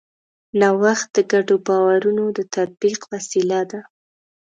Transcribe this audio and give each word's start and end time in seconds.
نوښت 0.59 1.07
د 1.15 1.17
ګډو 1.31 1.55
باورونو 1.67 2.23
د 2.37 2.39
تطبیق 2.55 2.99
وسیله 3.11 3.59
ده. 3.71 3.81